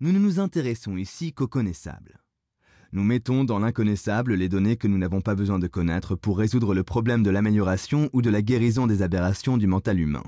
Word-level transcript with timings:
Nous 0.00 0.12
ne 0.12 0.18
nous 0.18 0.40
intéressons 0.40 0.96
ici 0.96 1.32
qu'aux 1.32 1.48
connaissables. 1.48 2.20
Nous 2.92 3.02
mettons 3.02 3.44
dans 3.44 3.58
l'inconnaissable 3.58 4.34
les 4.34 4.48
données 4.48 4.76
que 4.76 4.88
nous 4.88 4.98
n'avons 4.98 5.20
pas 5.20 5.34
besoin 5.34 5.58
de 5.58 5.66
connaître 5.66 6.14
pour 6.14 6.38
résoudre 6.38 6.74
le 6.74 6.82
problème 6.82 7.22
de 7.22 7.30
l'amélioration 7.30 8.08
ou 8.12 8.22
de 8.22 8.30
la 8.30 8.42
guérison 8.42 8.86
des 8.86 9.02
aberrations 9.02 9.56
du 9.56 9.66
mental 9.66 10.00
humain. 10.00 10.24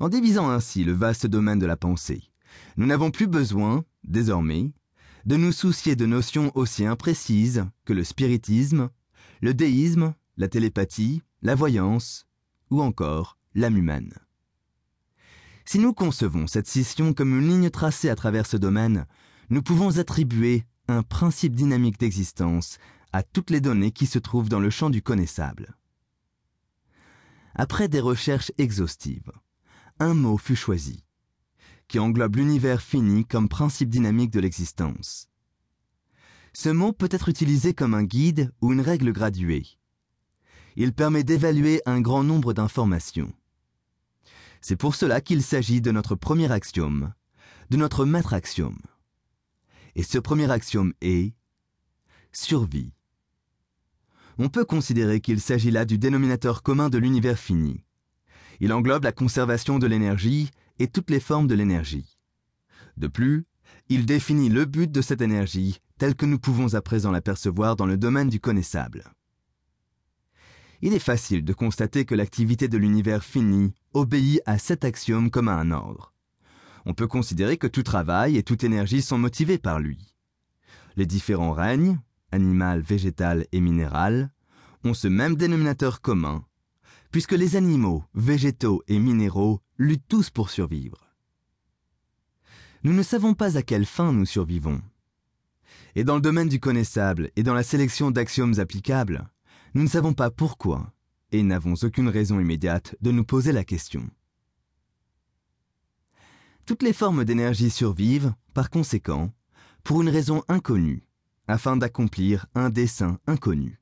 En 0.00 0.08
divisant 0.08 0.50
ainsi 0.50 0.84
le 0.84 0.92
vaste 0.92 1.26
domaine 1.26 1.58
de 1.58 1.66
la 1.66 1.76
pensée, 1.76 2.22
nous 2.76 2.86
n'avons 2.86 3.10
plus 3.10 3.26
besoin, 3.26 3.84
désormais, 4.02 4.72
de 5.24 5.36
nous 5.36 5.52
soucier 5.52 5.96
de 5.96 6.06
notions 6.06 6.50
aussi 6.54 6.84
imprécises 6.84 7.64
que 7.84 7.92
le 7.92 8.04
spiritisme, 8.04 8.90
le 9.40 9.54
déisme, 9.54 10.14
la 10.36 10.48
télépathie, 10.48 11.22
la 11.42 11.54
voyance 11.54 12.26
ou 12.70 12.82
encore 12.82 13.38
l'âme 13.54 13.76
humaine. 13.76 14.14
Si 15.64 15.78
nous 15.78 15.94
concevons 15.94 16.46
cette 16.46 16.66
scission 16.66 17.14
comme 17.14 17.38
une 17.38 17.48
ligne 17.48 17.70
tracée 17.70 18.10
à 18.10 18.14
travers 18.14 18.46
ce 18.46 18.56
domaine, 18.56 19.06
nous 19.50 19.62
pouvons 19.62 19.98
attribuer 19.98 20.64
un 20.88 21.02
principe 21.02 21.54
dynamique 21.54 21.98
d'existence 21.98 22.78
à 23.12 23.22
toutes 23.22 23.50
les 23.50 23.60
données 23.60 23.92
qui 23.92 24.06
se 24.06 24.18
trouvent 24.18 24.48
dans 24.48 24.60
le 24.60 24.70
champ 24.70 24.90
du 24.90 25.00
connaissable. 25.00 25.76
Après 27.54 27.88
des 27.88 28.00
recherches 28.00 28.52
exhaustives, 28.58 29.32
un 30.00 30.14
mot 30.14 30.36
fut 30.36 30.56
choisi, 30.56 31.04
qui 31.88 31.98
englobe 31.98 32.36
l'univers 32.36 32.82
fini 32.82 33.24
comme 33.24 33.48
principe 33.48 33.88
dynamique 33.88 34.32
de 34.32 34.40
l'existence. 34.40 35.28
Ce 36.52 36.68
mot 36.68 36.92
peut 36.92 37.08
être 37.10 37.28
utilisé 37.28 37.74
comme 37.74 37.94
un 37.94 38.04
guide 38.04 38.52
ou 38.60 38.72
une 38.72 38.80
règle 38.80 39.12
graduée. 39.12 39.66
Il 40.76 40.92
permet 40.92 41.24
d'évaluer 41.24 41.80
un 41.86 42.00
grand 42.00 42.24
nombre 42.24 42.52
d'informations. 42.52 43.32
C'est 44.66 44.76
pour 44.76 44.94
cela 44.94 45.20
qu'il 45.20 45.42
s'agit 45.42 45.82
de 45.82 45.90
notre 45.90 46.14
premier 46.14 46.50
axiome, 46.50 47.12
de 47.68 47.76
notre 47.76 48.06
maître 48.06 48.32
axiome. 48.32 48.80
Et 49.94 50.02
ce 50.02 50.16
premier 50.16 50.50
axiome 50.50 50.94
est 51.02 51.34
survie. 52.32 52.94
On 54.38 54.48
peut 54.48 54.64
considérer 54.64 55.20
qu'il 55.20 55.42
s'agit 55.42 55.70
là 55.70 55.84
du 55.84 55.98
dénominateur 55.98 56.62
commun 56.62 56.88
de 56.88 56.96
l'univers 56.96 57.38
fini. 57.38 57.84
Il 58.58 58.72
englobe 58.72 59.04
la 59.04 59.12
conservation 59.12 59.78
de 59.78 59.86
l'énergie 59.86 60.50
et 60.78 60.88
toutes 60.88 61.10
les 61.10 61.20
formes 61.20 61.46
de 61.46 61.54
l'énergie. 61.54 62.16
De 62.96 63.08
plus, 63.08 63.44
il 63.90 64.06
définit 64.06 64.48
le 64.48 64.64
but 64.64 64.90
de 64.90 65.02
cette 65.02 65.20
énergie 65.20 65.82
tel 65.98 66.14
que 66.14 66.24
nous 66.24 66.38
pouvons 66.38 66.72
à 66.72 66.80
présent 66.80 67.10
l'apercevoir 67.10 67.76
dans 67.76 67.84
le 67.84 67.98
domaine 67.98 68.30
du 68.30 68.40
connaissable 68.40 69.12
il 70.84 70.92
est 70.92 70.98
facile 70.98 71.46
de 71.46 71.54
constater 71.54 72.04
que 72.04 72.14
l'activité 72.14 72.68
de 72.68 72.76
l'univers 72.76 73.24
fini 73.24 73.72
obéit 73.94 74.42
à 74.44 74.58
cet 74.58 74.84
axiome 74.84 75.30
comme 75.30 75.48
à 75.48 75.54
un 75.54 75.70
ordre. 75.70 76.12
On 76.84 76.92
peut 76.92 77.06
considérer 77.06 77.56
que 77.56 77.66
tout 77.66 77.82
travail 77.82 78.36
et 78.36 78.42
toute 78.42 78.64
énergie 78.64 79.00
sont 79.00 79.16
motivés 79.16 79.56
par 79.56 79.80
lui. 79.80 80.14
Les 80.96 81.06
différents 81.06 81.54
règnes, 81.54 81.98
animal, 82.32 82.82
végétal 82.82 83.46
et 83.50 83.62
minéral, 83.62 84.30
ont 84.84 84.92
ce 84.92 85.08
même 85.08 85.36
dénominateur 85.36 86.02
commun, 86.02 86.44
puisque 87.10 87.32
les 87.32 87.56
animaux, 87.56 88.04
végétaux 88.12 88.82
et 88.86 88.98
minéraux 88.98 89.62
luttent 89.78 90.06
tous 90.06 90.28
pour 90.28 90.50
survivre. 90.50 91.08
Nous 92.82 92.92
ne 92.92 93.02
savons 93.02 93.32
pas 93.32 93.56
à 93.56 93.62
quelle 93.62 93.86
fin 93.86 94.12
nous 94.12 94.26
survivons. 94.26 94.82
Et 95.94 96.04
dans 96.04 96.16
le 96.16 96.20
domaine 96.20 96.50
du 96.50 96.60
connaissable 96.60 97.30
et 97.36 97.42
dans 97.42 97.54
la 97.54 97.62
sélection 97.62 98.10
d'axiomes 98.10 98.58
applicables, 98.58 99.30
nous 99.74 99.82
ne 99.82 99.88
savons 99.88 100.14
pas 100.14 100.30
pourquoi 100.30 100.92
et 101.32 101.42
n'avons 101.42 101.74
aucune 101.82 102.08
raison 102.08 102.38
immédiate 102.38 102.94
de 103.00 103.10
nous 103.10 103.24
poser 103.24 103.50
la 103.50 103.64
question. 103.64 104.08
Toutes 106.64 106.84
les 106.84 106.92
formes 106.92 107.24
d'énergie 107.24 107.70
survivent, 107.70 108.34
par 108.54 108.70
conséquent, 108.70 109.32
pour 109.82 110.00
une 110.00 110.08
raison 110.08 110.44
inconnue, 110.48 111.04
afin 111.48 111.76
d'accomplir 111.76 112.46
un 112.54 112.70
dessein 112.70 113.18
inconnu. 113.26 113.80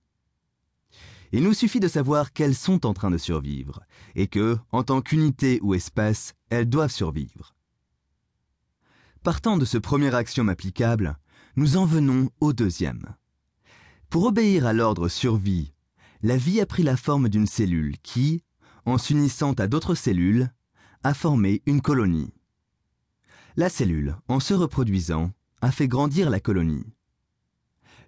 Il 1.30 1.44
nous 1.44 1.54
suffit 1.54 1.78
de 1.78 1.88
savoir 1.88 2.32
qu'elles 2.32 2.54
sont 2.54 2.86
en 2.86 2.94
train 2.94 3.10
de 3.10 3.18
survivre, 3.18 3.82
et 4.14 4.26
que, 4.26 4.58
en 4.70 4.82
tant 4.82 5.02
qu'unité 5.02 5.60
ou 5.62 5.74
espèce, 5.74 6.34
elles 6.50 6.68
doivent 6.68 6.90
survivre. 6.90 7.54
Partant 9.22 9.58
de 9.58 9.64
ce 9.64 9.78
premier 9.78 10.14
axiome 10.14 10.48
applicable, 10.48 11.18
nous 11.56 11.76
en 11.76 11.84
venons 11.84 12.30
au 12.40 12.52
deuxième. 12.52 13.14
Pour 14.10 14.24
obéir 14.24 14.66
à 14.66 14.72
l'ordre 14.72 15.08
survie 15.08 15.71
la 16.22 16.36
vie 16.36 16.60
a 16.60 16.66
pris 16.66 16.84
la 16.84 16.96
forme 16.96 17.28
d'une 17.28 17.48
cellule 17.48 17.96
qui, 18.02 18.44
en 18.86 18.96
s'unissant 18.96 19.52
à 19.54 19.66
d'autres 19.66 19.96
cellules, 19.96 20.50
a 21.02 21.14
formé 21.14 21.62
une 21.66 21.80
colonie. 21.80 22.32
La 23.56 23.68
cellule, 23.68 24.16
en 24.28 24.38
se 24.38 24.54
reproduisant, 24.54 25.32
a 25.62 25.72
fait 25.72 25.88
grandir 25.88 26.30
la 26.30 26.38
colonie. 26.38 26.86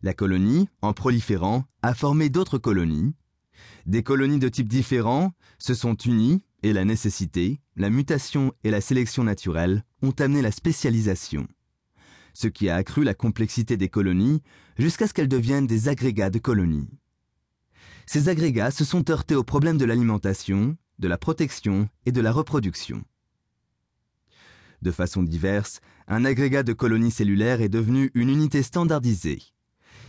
La 0.03 0.15
colonie, 0.15 0.69
en 0.81 0.93
proliférant, 0.93 1.65
a 1.83 1.93
formé 1.95 2.29
d'autres 2.29 2.59
colonies. 2.59 3.15
Des 3.87 4.03
colonies 4.03 4.39
de 4.39 4.49
types 4.49 4.69
différents 4.69 5.33
se 5.59 5.75
sont 5.75 5.95
unies 5.95 6.45
et 6.63 6.73
la 6.73 6.85
nécessité, 6.85 7.61
la 7.77 7.91
mutation 7.91 8.53
et 8.63 8.71
la 8.71 8.81
sélection 8.81 9.25
naturelle 9.25 9.85
ont 10.03 10.15
amené 10.19 10.41
la 10.41 10.53
spécialisation, 10.53 11.49
ce 12.33 12.47
qui 12.47 12.69
a 12.69 12.77
accru 12.77 13.03
la 13.03 13.15
complexité 13.15 13.77
des 13.77 13.89
colonies 13.89 14.41
jusqu'à 14.79 15.09
ce 15.09 15.15
qu'elles 15.15 15.29
deviennent 15.29 15.67
des 15.67 15.89
agrégats 15.89 16.31
de 16.31 16.39
colonies 16.39 16.89
ces 18.07 18.29
agrégats 18.29 18.71
se 18.71 18.85
sont 18.85 19.11
heurtés 19.11 19.35
aux 19.35 19.45
problèmes 19.45 19.79
de 19.79 19.85
l'alimentation, 19.85 20.77
de 20.99 21.09
la 21.09 21.19
protection 21.19 21.89
et 22.07 22.13
de 22.13 22.21
la 22.21 22.33
reproduction. 22.33 23.05
De 24.83 24.91
façon 24.91 25.23
diverse, 25.23 25.81
un 26.09 26.25
agrégat 26.25 26.63
de 26.63 26.75
colonies 26.75 27.11
cellulaires 27.11 27.63
est 27.63 27.69
devenu 27.69 28.11
une 28.15 28.29
unité 28.29 28.63
standardisée. 28.63 29.43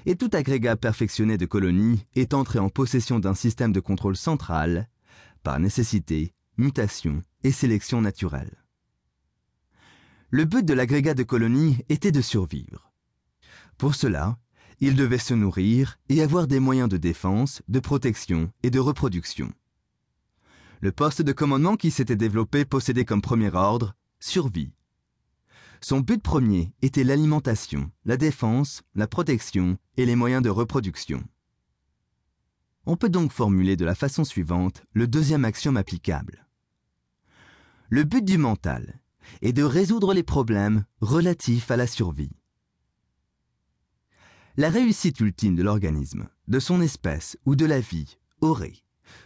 Et 0.05 0.15
tout 0.15 0.29
agrégat 0.33 0.75
perfectionné 0.75 1.37
de 1.37 1.45
colonies 1.45 2.05
est 2.15 2.33
entré 2.33 2.59
en 2.59 2.69
possession 2.69 3.19
d'un 3.19 3.33
système 3.33 3.71
de 3.71 3.79
contrôle 3.79 4.17
central, 4.17 4.89
par 5.43 5.59
nécessité, 5.59 6.33
mutation 6.57 7.21
et 7.43 7.51
sélection 7.51 8.01
naturelle. 8.01 8.65
Le 10.29 10.43
but 10.45 10.65
de 10.65 10.73
l'agrégat 10.73 11.13
de 11.13 11.23
colonies 11.23 11.77
était 11.87 12.11
de 12.11 12.21
survivre. 12.21 12.91
Pour 13.77 13.95
cela, 13.95 14.37
il 14.79 14.95
devait 14.95 15.17
se 15.17 15.33
nourrir 15.33 15.97
et 16.09 16.21
avoir 16.21 16.47
des 16.47 16.59
moyens 16.59 16.89
de 16.89 16.97
défense, 16.97 17.61
de 17.67 17.79
protection 17.79 18.51
et 18.63 18.69
de 18.69 18.79
reproduction. 18.79 19.51
Le 20.81 20.91
poste 20.91 21.21
de 21.21 21.31
commandement 21.31 21.77
qui 21.77 21.91
s'était 21.91 22.15
développé 22.15 22.65
possédait 22.65 23.05
comme 23.05 23.21
premier 23.21 23.53
ordre 23.53 23.95
survie. 24.19 24.73
Son 25.81 25.99
but 25.99 26.21
premier 26.21 26.73
était 26.81 27.03
l'alimentation, 27.03 27.91
la 28.05 28.17
défense, 28.17 28.81
la 28.95 29.07
protection 29.07 29.77
et 29.97 30.05
les 30.05 30.15
moyens 30.15 30.41
de 30.41 30.49
reproduction. 30.49 31.23
On 32.85 32.97
peut 32.97 33.09
donc 33.09 33.31
formuler 33.31 33.75
de 33.75 33.85
la 33.85 33.95
façon 33.95 34.23
suivante 34.23 34.83
le 34.93 35.07
deuxième 35.07 35.45
axiome 35.45 35.77
applicable. 35.77 36.45
Le 37.89 38.03
but 38.03 38.23
du 38.23 38.37
mental 38.37 38.99
est 39.41 39.53
de 39.53 39.63
résoudre 39.63 40.13
les 40.13 40.23
problèmes 40.23 40.85
relatifs 41.01 41.71
à 41.71 41.77
la 41.77 41.87
survie. 41.87 42.34
La 44.57 44.69
réussite 44.69 45.19
ultime 45.19 45.55
de 45.55 45.63
l'organisme, 45.63 46.29
de 46.47 46.59
son 46.59 46.79
espèce 46.79 47.37
ou 47.45 47.57
de 47.57 47.65
la 47.65 47.81
vie 47.81 48.17
aurait, 48.39 48.83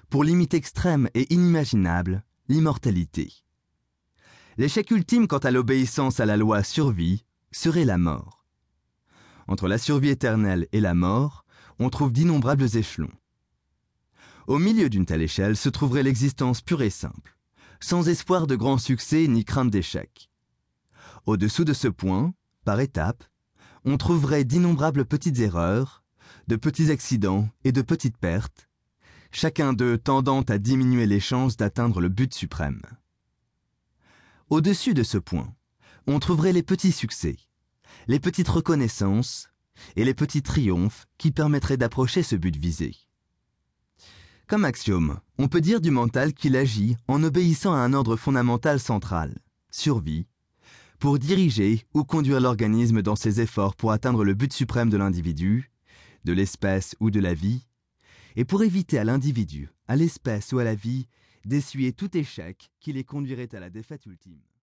pour 0.09 0.23
limite 0.23 0.55
extrême 0.55 1.07
et 1.13 1.31
inimaginable, 1.31 2.23
l'immortalité. 2.47 3.31
L'échec 4.57 4.89
ultime 4.89 5.27
quant 5.27 5.37
à 5.37 5.51
l'obéissance 5.51 6.19
à 6.19 6.25
la 6.25 6.35
loi 6.35 6.63
survie 6.63 7.25
serait 7.51 7.85
la 7.85 7.99
mort. 7.99 8.43
Entre 9.47 9.67
la 9.67 9.77
survie 9.77 10.09
éternelle 10.09 10.67
et 10.71 10.81
la 10.81 10.95
mort, 10.95 11.45
on 11.77 11.91
trouve 11.91 12.11
d'innombrables 12.11 12.75
échelons. 12.75 13.13
Au 14.47 14.57
milieu 14.57 14.89
d'une 14.89 15.05
telle 15.05 15.21
échelle 15.21 15.55
se 15.55 15.69
trouverait 15.69 16.01
l'existence 16.01 16.61
pure 16.61 16.81
et 16.81 16.89
simple, 16.89 17.37
sans 17.79 18.09
espoir 18.09 18.47
de 18.47 18.55
grand 18.55 18.79
succès 18.79 19.27
ni 19.27 19.45
crainte 19.45 19.69
d'échec. 19.69 20.31
Au-dessous 21.27 21.65
de 21.65 21.73
ce 21.73 21.87
point, 21.87 22.33
par 22.65 22.79
étapes, 22.79 23.23
on 23.85 23.97
trouverait 23.97 24.43
d'innombrables 24.43 25.05
petites 25.05 25.39
erreurs, 25.39 26.03
de 26.47 26.55
petits 26.55 26.91
accidents 26.91 27.49
et 27.63 27.71
de 27.71 27.81
petites 27.81 28.17
pertes, 28.17 28.69
chacun 29.31 29.73
d'eux 29.73 29.97
tendant 29.97 30.41
à 30.41 30.57
diminuer 30.57 31.05
les 31.05 31.19
chances 31.19 31.57
d'atteindre 31.57 32.01
le 32.01 32.09
but 32.09 32.33
suprême. 32.33 32.81
Au-dessus 34.49 34.93
de 34.93 35.03
ce 35.03 35.17
point, 35.17 35.53
on 36.07 36.19
trouverait 36.19 36.53
les 36.53 36.63
petits 36.63 36.91
succès, 36.91 37.37
les 38.07 38.19
petites 38.19 38.47
reconnaissances 38.47 39.49
et 39.95 40.03
les 40.03 40.13
petits 40.13 40.41
triomphes 40.41 41.07
qui 41.17 41.31
permettraient 41.31 41.77
d'approcher 41.77 42.23
ce 42.23 42.35
but 42.35 42.55
visé. 42.55 42.95
Comme 44.47 44.65
axiome, 44.65 45.19
on 45.37 45.47
peut 45.47 45.61
dire 45.61 45.79
du 45.79 45.91
mental 45.91 46.33
qu'il 46.33 46.55
agit 46.55 46.97
en 47.07 47.23
obéissant 47.23 47.73
à 47.73 47.77
un 47.77 47.93
ordre 47.93 48.15
fondamental 48.15 48.79
central, 48.79 49.37
survie, 49.69 50.25
pour 50.99 51.17
diriger 51.17 51.85
ou 51.93 52.03
conduire 52.03 52.41
l'organisme 52.41 53.01
dans 53.01 53.15
ses 53.15 53.39
efforts 53.39 53.75
pour 53.75 53.93
atteindre 53.93 54.25
le 54.25 54.33
but 54.33 54.51
suprême 54.51 54.89
de 54.89 54.97
l'individu, 54.97 55.71
de 56.25 56.33
l'espèce 56.33 56.95
ou 56.99 57.09
de 57.09 57.21
la 57.21 57.33
vie, 57.33 57.65
et 58.35 58.43
pour 58.43 58.63
éviter 58.63 58.99
à 58.99 59.05
l'individu, 59.05 59.69
à 59.87 59.95
l'espèce 59.95 60.51
ou 60.51 60.59
à 60.59 60.63
la 60.65 60.75
vie 60.75 61.07
d'essuyer 61.45 61.93
tout 61.93 62.15
échec 62.17 62.69
qui 62.81 62.91
les 62.91 63.05
conduirait 63.05 63.53
à 63.55 63.61
la 63.61 63.69
défaite 63.69 64.05
ultime. 64.05 64.41